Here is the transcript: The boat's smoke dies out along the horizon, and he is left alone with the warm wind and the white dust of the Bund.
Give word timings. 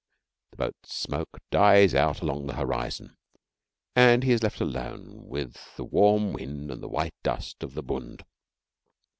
The 0.49 0.57
boat's 0.57 0.95
smoke 0.95 1.37
dies 1.51 1.93
out 1.93 2.21
along 2.21 2.47
the 2.47 2.55
horizon, 2.55 3.17
and 3.95 4.23
he 4.23 4.31
is 4.31 4.41
left 4.41 4.59
alone 4.59 5.27
with 5.27 5.75
the 5.75 5.83
warm 5.85 6.33
wind 6.33 6.71
and 6.71 6.81
the 6.81 6.89
white 6.89 7.13
dust 7.21 7.61
of 7.61 7.75
the 7.75 7.83
Bund. 7.83 8.25